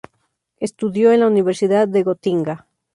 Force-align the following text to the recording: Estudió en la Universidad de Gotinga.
Estudió 0.59 1.11
en 1.11 1.19
la 1.19 1.27
Universidad 1.27 1.87
de 1.87 2.01
Gotinga. 2.01 2.65